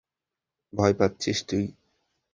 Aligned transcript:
ভয় 0.73 0.93
পাচ্ছিস 0.93 1.37
তুই? 1.49 1.65